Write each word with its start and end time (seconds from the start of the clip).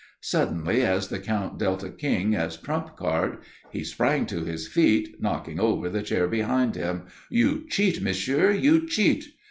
Suddenly, 0.23 0.81
as 0.81 1.09
the 1.09 1.19
Count 1.19 1.59
dealt 1.59 1.83
a 1.83 1.89
king 1.91 2.33
as 2.33 2.57
trump 2.57 2.95
card, 2.95 3.37
he 3.71 3.83
sprang 3.83 4.25
to 4.25 4.43
his 4.43 4.67
feet 4.67 5.17
knocking 5.21 5.59
over 5.59 5.89
the 5.91 6.01
chair 6.01 6.27
behind 6.27 6.75
him. 6.75 7.03
"You 7.29 7.67
cheat, 7.69 8.01
monsieur. 8.01 8.49
You 8.49 8.87
cheat!" 8.87 9.25